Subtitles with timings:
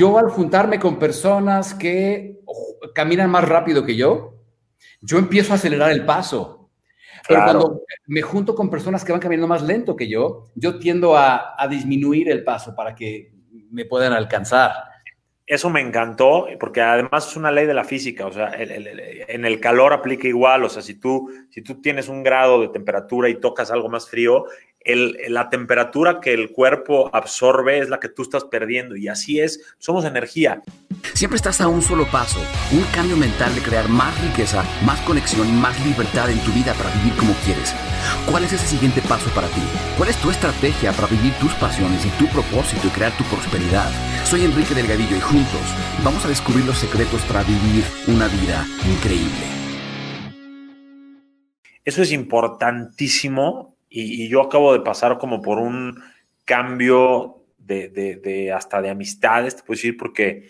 [0.00, 2.40] yo al juntarme con personas que
[2.94, 4.32] caminan más rápido que yo,
[5.02, 6.70] yo empiezo a acelerar el paso.
[7.28, 11.18] Pero cuando me junto con personas que van caminando más lento que yo, yo tiendo
[11.18, 13.34] a, a disminuir el paso para que
[13.70, 14.72] me puedan alcanzar
[15.50, 19.58] eso me encantó, porque además es una ley de la física, o sea, en el
[19.58, 23.40] calor aplica igual, o sea, si tú, si tú tienes un grado de temperatura y
[23.40, 24.44] tocas algo más frío,
[24.84, 29.60] la temperatura que el cuerpo absorbe es la que tú estás perdiendo y así es,
[29.78, 30.62] somos energía.
[31.14, 32.40] Siempre estás a un solo paso,
[32.72, 36.72] un cambio mental de crear más riqueza, más conexión y más libertad en tu vida
[36.74, 37.74] para vivir como quieres.
[38.30, 39.60] ¿Cuál es ese siguiente paso para ti?
[39.96, 43.90] ¿Cuál es tu estrategia para vivir tus pasiones y tu propósito y crear tu prosperidad?
[44.24, 49.60] Soy Enrique Delgadillo y juntos vamos a descubrir los secretos para vivir una vida increíble.
[51.84, 56.00] Eso es importantísimo y, yo acabo de pasar como por un
[56.44, 60.48] cambio de, hasta de amistades, te puedo decir, porque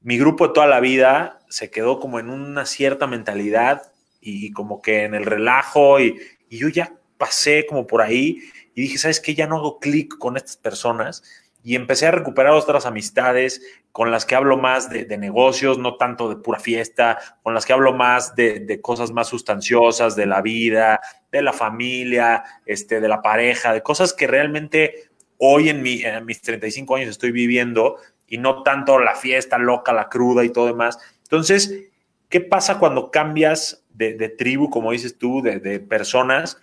[0.00, 4.80] mi grupo de toda la vida se quedó como en una cierta mentalidad y, como
[4.80, 8.40] que en el relajo y, y, yo ya pasé como por ahí
[8.74, 9.34] y dije, ¿sabes qué?
[9.34, 11.22] Ya no hago clic con estas personas
[11.64, 16.28] y empecé a recuperar otras amistades con las que hablo más de, negocios, no tanto
[16.28, 21.00] de pura fiesta, con las que hablo más de, cosas más sustanciosas, de la vida,
[21.30, 26.24] de la familia, este, de la pareja, de cosas que realmente hoy en, mi, en
[26.24, 27.96] mis 35 años estoy viviendo
[28.26, 30.98] y no tanto la fiesta loca, la cruda y todo demás.
[31.22, 31.90] Entonces,
[32.28, 36.60] ¿qué pasa cuando cambias de, tribu, como dices tú, de, de personas?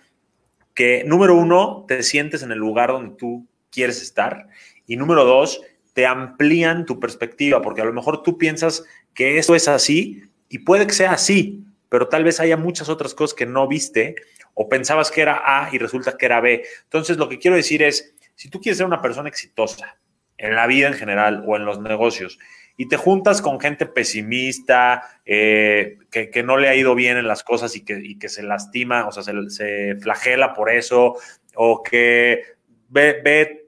[0.74, 4.48] Que número uno, te sientes en el lugar donde tú quieres estar
[4.90, 8.82] y número dos, te amplían tu perspectiva, porque a lo mejor tú piensas
[9.14, 13.14] que eso es así y puede que sea así, pero tal vez haya muchas otras
[13.14, 14.16] cosas que no viste
[14.52, 16.64] o pensabas que era A y resulta que era B.
[16.82, 19.96] Entonces, lo que quiero decir es, si tú quieres ser una persona exitosa
[20.36, 22.40] en la vida en general o en los negocios
[22.76, 27.44] y te juntas con gente pesimista, eh, que, no le ha ido bien en las
[27.44, 31.14] cosas y que, que se lastima, o sea, se, se flagela por eso,
[31.54, 32.42] o que
[32.88, 33.60] ve, ve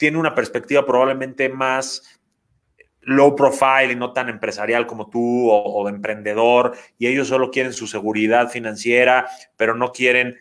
[0.00, 2.18] tiene una perspectiva probablemente más
[3.02, 7.74] low profile y no tan empresarial como tú o, de emprendedor y ellos solo quieren
[7.74, 9.28] su seguridad financiera,
[9.58, 10.38] pero no quieren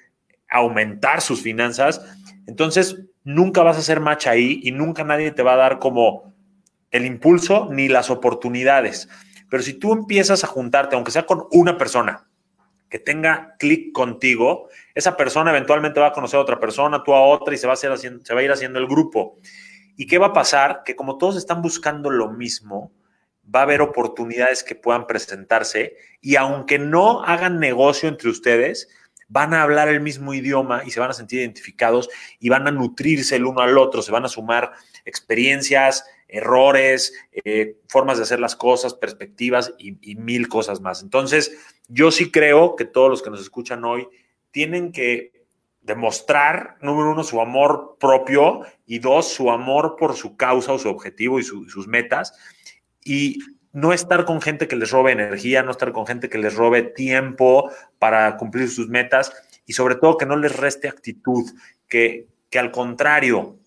[0.50, 2.02] aumentar sus finanzas,
[2.48, 6.34] entonces nunca vas a ser match ahí y nunca nadie te va a dar como
[6.92, 9.10] el impulso ni las oportunidades.
[9.50, 12.29] Pero si tú empiezas a juntarte, aunque sea con una persona,
[12.90, 17.22] que tenga clic contigo, esa persona eventualmente va a conocer a otra persona, tú a
[17.22, 19.38] otra y se va a, hacer se va a ir haciendo el grupo.
[19.96, 20.82] ¿Y qué va a pasar?
[20.86, 22.92] Que como todos están buscando lo mismo,
[23.54, 28.90] va a haber oportunidades que puedan presentarse y aunque no hagan negocio entre ustedes,
[29.28, 32.72] van a hablar el mismo idioma y se van a sentir identificados y van a
[32.72, 34.72] nutrirse el uno al otro, se van a sumar
[35.06, 41.02] experiencias, errores, eh, formas de hacer las cosas, perspectivas y, mil cosas más.
[41.02, 41.52] Entonces,
[41.88, 44.08] yo sí creo que todos los que nos escuchan hoy
[44.52, 45.32] tienen que
[45.82, 50.90] demostrar, número uno, su amor propio y dos, su amor por su causa o su
[50.90, 52.34] objetivo y sus metas.
[53.04, 53.40] Y
[53.72, 56.84] no estar con gente que les robe energía, no estar con gente que les robe
[56.84, 59.32] tiempo para cumplir sus metas
[59.66, 61.50] y sobre todo que no les reste actitud,
[61.88, 63.58] que, que al contrario,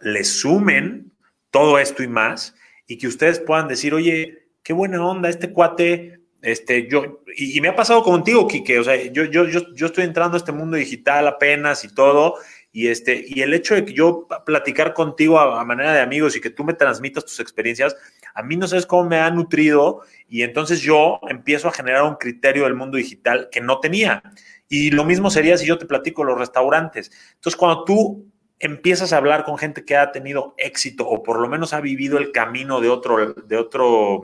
[0.00, 1.12] les sumen
[1.56, 2.54] todo esto y más,
[2.86, 7.68] y que ustedes puedan decir, oye, qué buena onda, este cuate, este, yo, y, me
[7.68, 10.76] ha pasado contigo, Kike, o sea, yo, yo, yo, yo estoy entrando a este mundo
[10.76, 12.34] digital apenas y todo,
[12.72, 16.42] y, este, y el hecho de que yo platicar contigo a, manera de amigos y
[16.42, 17.96] que tú me transmitas tus experiencias,
[18.34, 22.16] a mí no sabes cómo me ha nutrido y entonces yo empiezo a generar un
[22.16, 24.22] criterio del mundo digital que no tenía.
[24.68, 27.10] Y lo mismo sería si yo te platico los restaurantes.
[27.36, 28.26] Entonces, cuando tú
[28.58, 32.18] empiezas a hablar con gente que ha tenido éxito o por lo menos ha vivido
[32.18, 34.22] el camino de otro, de otro,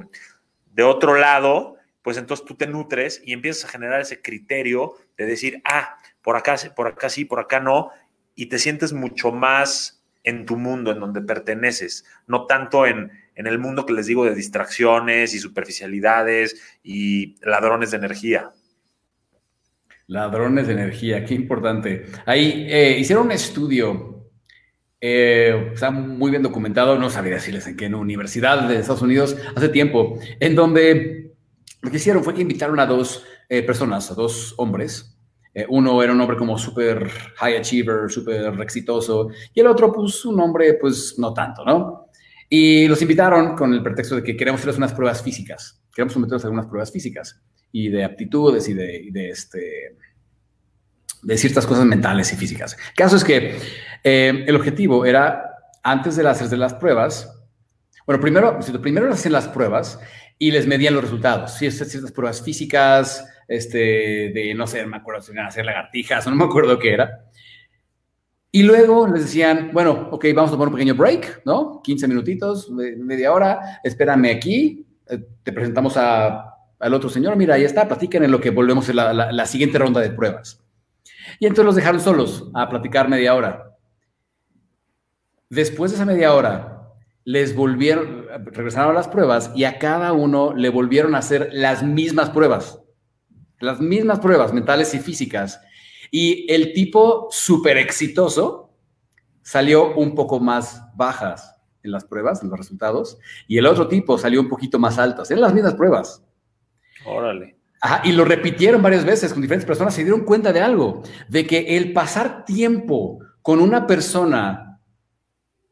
[0.73, 5.27] de otro lado, pues entonces tú te nutres y empiezas a generar ese criterio de
[5.27, 7.91] decir, ah, por acá, por acá sí, por acá no,
[8.35, 13.47] y te sientes mucho más en tu mundo, en donde perteneces, no tanto en, en
[13.47, 18.51] el mundo que les digo de distracciones y superficialidades y ladrones de energía.
[20.07, 22.07] Ladrones de energía, qué importante.
[22.27, 24.22] Ahí eh, hicieron un estudio
[25.05, 29.69] eh, está muy bien documentado, no sabía decirles en qué universidad de Estados Unidos hace
[29.69, 31.35] tiempo, en donde
[31.81, 35.19] lo que hicieron fue que invitaron a dos eh, personas, a dos hombres.
[35.55, 40.25] Eh, uno era un hombre como súper high achiever, súper exitoso, y el otro, pues,
[40.25, 42.07] un hombre, pues, no tanto, ¿no?
[42.49, 46.45] Y los invitaron con el pretexto de que queremos hacerles unas pruebas físicas, queremos someterlos
[46.45, 49.97] a algunas pruebas físicas y de aptitudes y de, y de este,
[51.23, 52.77] de ciertas cosas mentales y físicas.
[52.91, 53.59] El caso es que
[54.05, 57.29] eh, el objetivo era, antes de hacer las pruebas,
[58.07, 60.01] Bueno, primero, primero hacían las pruebas
[60.39, 61.53] y les medían los resultados.
[61.55, 66.27] Sí, ciertas pruebas físicas, este, de, no sé, me acuerdo si iban a hacer lagartijas
[66.27, 67.27] o no me acuerdo qué era.
[68.51, 71.81] Y luego les decían, bueno, ok, vamos a tomar un pequeño break, ¿no?
[71.83, 77.87] 15 minutitos, media hora, espérame aquí, eh, te presentamos al otro señor, mira, ahí está,
[77.87, 80.63] platiquen en lo que volvemos a la siguiente ronda de pruebas.
[81.39, 83.72] Y entonces los dejaron solos a platicar media hora.
[85.53, 86.95] Después de esa media hora,
[87.25, 91.83] les volvieron, regresaron a las pruebas y a cada uno le volvieron a hacer las
[91.83, 92.81] mismas pruebas,
[93.61, 95.61] las mismas pruebas mentales y físicas.
[96.11, 98.71] Y el tipo súper exitoso
[99.43, 104.17] salió un poco más bajas en las pruebas, en los resultados, y el otro tipo
[104.17, 105.31] salió un poquito más altas.
[105.31, 106.25] Eran las mismas pruebas.
[107.05, 107.59] Órale.
[107.83, 111.47] Ajá, y lo repitieron varias veces con diferentes personas, se dieron cuenta de algo, de
[111.47, 114.72] que el pasar tiempo con una persona,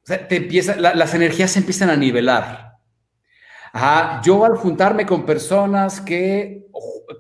[0.05, 2.79] te empieza, las energías se empiezan a nivelar.
[3.73, 6.67] Ajá, yo al juntarme con personas que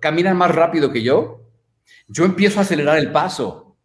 [0.00, 1.43] caminan más rápido que yo,
[2.09, 3.77] yo empiezo a acelerar el paso.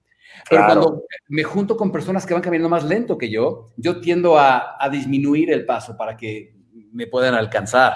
[0.50, 4.38] Pero cuando me junto con personas que van caminando más lento que yo, yo tiendo
[4.38, 6.56] a, a disminuir el paso para que
[6.92, 7.94] me puedan alcanzar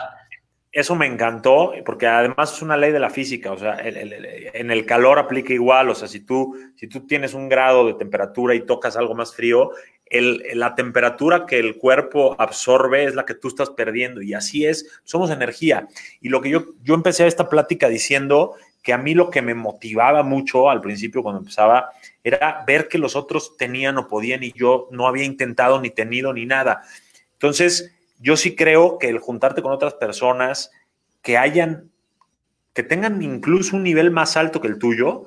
[0.72, 4.86] eso me encantó, porque además es una ley de la física, o sea, en el
[4.86, 8.66] calor aplica igual, o sea, si tú, si tú tienes un grado de temperatura y
[8.66, 9.72] tocas algo más frío,
[10.12, 14.88] la temperatura que el cuerpo absorbe es la que tú estás perdiendo, y así es,
[15.04, 15.88] somos energía.
[16.20, 19.54] Y lo que yo, yo empecé esta plática diciendo que a mí lo que me
[19.54, 21.90] motivaba mucho al principio cuando empezaba
[22.24, 26.34] era ver que los otros tenían o podían y yo no había intentado ni tenido
[26.34, 26.82] ni nada.
[27.34, 30.72] Entonces, yo sí creo que el juntarte con otras personas
[31.22, 31.92] que hayan,
[32.74, 35.26] que tengan incluso un nivel más alto que el tuyo,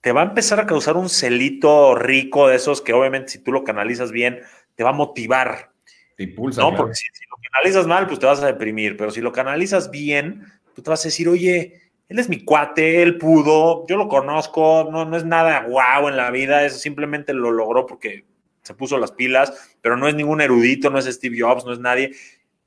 [0.00, 3.52] te va a empezar a causar un celito rico de esos que obviamente si tú
[3.52, 4.40] lo canalizas bien,
[4.74, 5.72] te va a motivar.
[6.16, 6.60] Te impulsa.
[6.60, 9.90] No, porque si, lo canalizas mal, pues te vas a deprimir, pero si lo canalizas
[9.90, 10.44] bien,
[10.74, 14.88] tú te vas a decir, oye, él es mi cuate, él pudo, yo lo conozco,
[14.90, 18.24] no, no es nada guau en la vida, eso simplemente lo logró porque
[18.62, 21.78] se puso las pilas, pero no es ningún erudito, no es Steve Jobs, no es
[21.78, 22.12] nadie.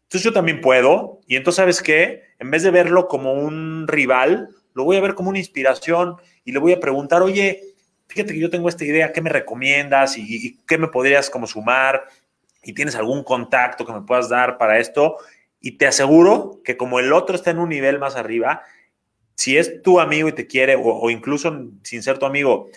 [0.03, 2.23] Entonces yo también puedo, y entonces, ¿sabes qué?
[2.39, 6.51] En vez de verlo como un rival, lo voy a ver como una inspiración y
[6.51, 7.75] le voy a preguntar, oye,
[8.07, 12.07] fíjate que yo tengo esta idea, ¿qué me recomiendas y, qué me podrías como sumar?
[12.63, 15.17] ¿Y tienes algún contacto que me puedas dar para esto?
[15.59, 18.63] Y te aseguro que como el otro está en un nivel más arriba,
[19.35, 22.69] si es tu amigo y te quiere, o, o incluso sin ser tu amigo,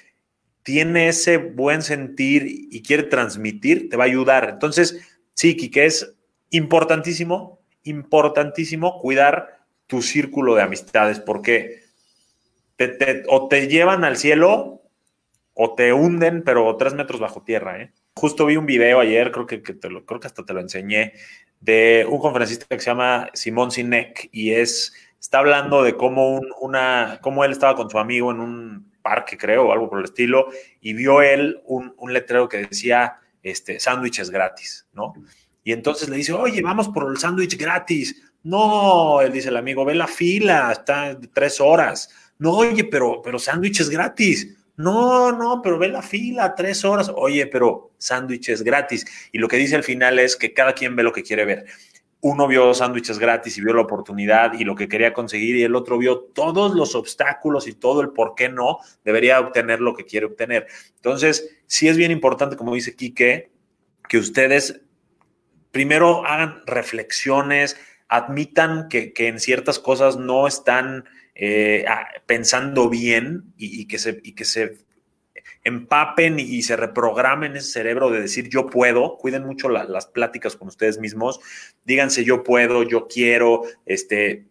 [0.63, 4.49] tiene ese buen sentir y quiere transmitir, te va a ayudar.
[4.49, 5.01] Entonces,
[5.35, 6.15] sí, que es
[6.51, 11.82] importantísimo, importantísimo cuidar tu círculo de amistades, porque
[13.29, 14.83] o te llevan al cielo
[15.55, 17.81] o te hunden, pero tres metros bajo tierra.
[17.81, 17.93] ¿eh?
[18.17, 21.13] Justo vi un video ayer, creo que, creo que hasta te lo enseñé,
[21.61, 27.19] de un conferencista que se llama Simón Sinek y es, está hablando de cómo, una,
[27.23, 30.49] cómo él estaba con su amigo en un parque, creo, o algo por el estilo,
[30.81, 35.15] y vio él un, letrero que decía este, sándwiches gratis, ¿no?
[35.65, 38.21] Y entonces le dice, oye, vamos por el sándwich gratis.
[38.43, 42.11] No, él dice el amigo, ve la fila, está tres horas.
[42.43, 44.57] No, oye, pero, pero sándwiches gratis.
[44.77, 47.11] No, no, pero ve la fila, tres horas.
[47.15, 49.07] Oye, pero sándwiches gratis.
[49.31, 51.67] Y lo que dice al final es que cada quien ve lo que quiere ver
[52.25, 55.75] uno vio sándwiches gratis y vio la oportunidad y lo que quería conseguir y el
[55.75, 60.05] otro vio todos los obstáculos y todo el por qué no debería obtener lo que
[60.05, 60.69] quiere obtener.
[60.95, 63.51] Entonces, sí es bien importante, como dice Quique,
[64.09, 64.83] que ustedes
[65.73, 71.85] primero hagan reflexiones, admitan que, en ciertas cosas no están eh,
[72.27, 74.79] pensando bien y, que se, y que se
[75.65, 80.69] empapen y, se reprogramen ese cerebro de decir yo puedo, cuiden mucho las pláticas con
[80.69, 81.41] ustedes mismos,
[81.85, 84.45] díganse yo puedo, yo quiero, este,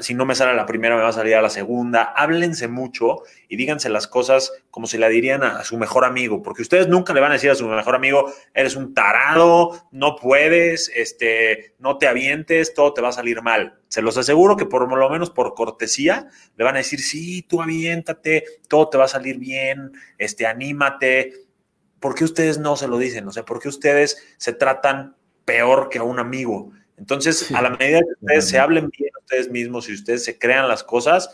[0.00, 2.02] si no me sale la primera, me va a salir a la segunda.
[2.02, 6.62] Háblense mucho y díganse las cosas como si la dirían a, su mejor amigo, porque
[6.62, 10.90] ustedes nunca le van a decir a su mejor amigo, eres un tarado, no puedes,
[10.94, 13.78] este, no te avientes, todo te va a salir mal.
[13.88, 17.62] Se los aseguro que por lo menos por cortesía le van a decir, sí, tú
[17.62, 21.32] aviéntate, todo te va a salir bien, este, anímate.
[22.00, 23.26] ¿Por qué ustedes no se lo dicen?
[23.28, 25.16] O sea, ¿por qué ustedes se tratan
[25.46, 26.72] peor que a un amigo?
[26.96, 30.68] Entonces, a la medida que ustedes se hablen bien ustedes mismos y ustedes se crean
[30.68, 31.30] las cosas,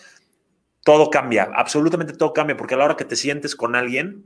[0.82, 4.24] todo cambia, absolutamente todo cambia, porque a la hora que te sientes con alguien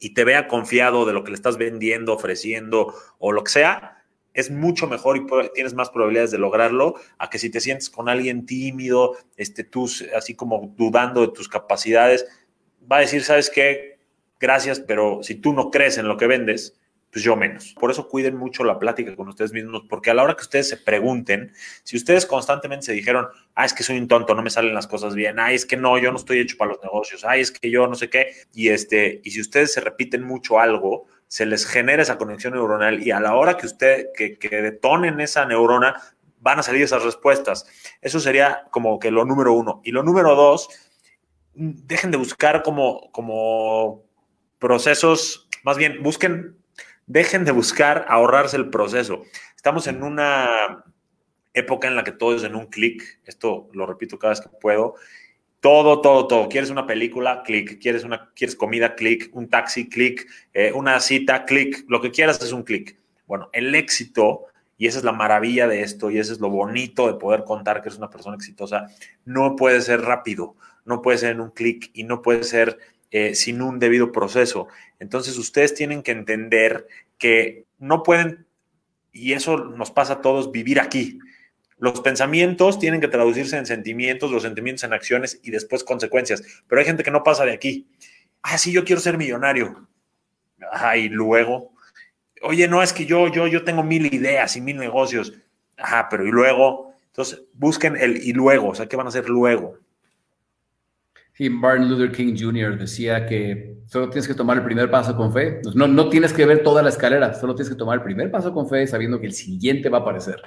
[0.00, 4.04] y te vea confiado de lo que le estás vendiendo, ofreciendo o lo que sea,
[4.34, 8.08] es mucho mejor y tienes más probabilidades de lograrlo a que si te sientes con
[8.08, 12.26] alguien tímido, este, tú así como dudando de tus capacidades,
[12.90, 13.98] va a decir, ¿sabes qué?
[14.40, 16.80] Gracias, pero si tú no crees en lo que vendes,
[17.12, 17.74] pues yo menos.
[17.78, 20.70] Por eso cuiden mucho la plática con ustedes mismos, porque a la hora que ustedes
[20.70, 21.52] se pregunten,
[21.84, 24.86] si ustedes constantemente se dijeron, ah, es que soy un tonto, no me salen las
[24.86, 27.52] cosas bien, ah, es que no, yo no estoy hecho para los negocios, ah, es
[27.52, 31.44] que yo no sé qué, y este, y si ustedes se repiten mucho algo, se
[31.44, 35.44] les genera esa conexión neuronal y a la hora que usted, que, que detonen esa
[35.44, 36.00] neurona,
[36.40, 37.66] van a salir esas respuestas.
[38.00, 39.80] Eso sería como que lo número uno.
[39.84, 40.68] Y lo número dos,
[41.54, 44.04] dejen de buscar como, como
[44.58, 46.61] procesos, más bien busquen,
[47.06, 49.22] dejen de buscar ahorrarse el proceso.
[49.56, 50.84] Estamos en una
[51.54, 54.48] época en la que todo es en un clic, esto lo repito cada vez que
[54.48, 54.94] puedo,
[55.62, 56.48] todo, todo, todo.
[56.48, 57.44] ¿Quieres una película?
[57.44, 57.80] Clic.
[57.80, 58.96] ¿Quieres, una, ¿Quieres comida?
[58.96, 59.30] Clic.
[59.32, 59.88] ¿Un taxi?
[59.88, 60.28] Clic.
[60.52, 61.44] Eh, ¿Una cita?
[61.44, 61.84] Clic.
[61.86, 62.98] Lo que quieras es un clic.
[63.28, 67.06] Bueno, el éxito, y esa es la maravilla de esto, y eso es lo bonito
[67.06, 68.88] de poder contar que eres una persona exitosa,
[69.24, 72.78] no puede ser rápido, no puede ser en un clic y no puede ser
[73.12, 74.68] eh, sin un debido proceso.
[74.98, 76.88] Entonces ustedes tienen que entender
[77.18, 78.46] que no pueden,
[79.12, 81.18] y eso nos pasa a todos, vivir aquí.
[81.76, 86.42] Los pensamientos tienen que traducirse en sentimientos, los sentimientos en acciones y después consecuencias.
[86.66, 87.86] Pero hay gente que no pasa de aquí.
[88.42, 89.88] Ah, sí, yo quiero ser millonario.
[90.72, 91.72] Ah, y luego,
[92.40, 95.34] oye, no, es que yo, yo, yo tengo mil ideas y mil negocios.
[95.76, 99.28] Ajá, pero y luego, entonces busquen el y luego, o sea, ¿qué van a hacer
[99.28, 99.78] luego?
[101.34, 102.78] Sí, Martin Luther King Jr.
[102.78, 105.62] decía que solo tienes que tomar el primer paso con fe.
[105.74, 108.52] No, no tienes que ver toda la escalera, solo tienes que tomar el primer paso
[108.52, 110.42] con fe sabiendo que el siguiente va a aparecer.